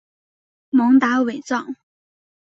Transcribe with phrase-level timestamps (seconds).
[0.71, 1.75] 蒙达韦藏。